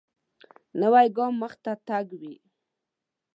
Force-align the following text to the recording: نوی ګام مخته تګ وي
نوی 0.79 1.07
ګام 1.15 1.33
مخته 1.41 1.71
تګ 1.87 2.07
وي 2.19 2.35